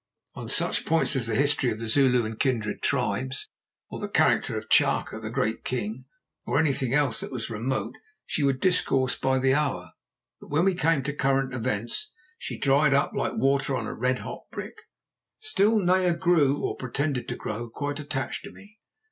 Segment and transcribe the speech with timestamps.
[0.33, 3.49] On such points as the history of the Zulu and kindred tribes,
[3.91, 6.05] or the character of Chaka, the great king,
[6.43, 7.93] or anything else that was remote
[8.25, 9.91] she would discourse by the hour.
[10.39, 14.17] But when we came to current events, she dried up like water on a red
[14.25, 14.73] hot brick.
[15.37, 18.79] Still, Naya grew, or pretended to grow, quite attached to me.